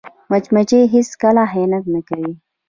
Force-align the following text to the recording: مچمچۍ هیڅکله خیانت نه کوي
مچمچۍ 0.31 0.81
هیڅکله 0.93 1.43
خیانت 1.51 1.85
نه 1.93 2.01
کوي 2.07 2.31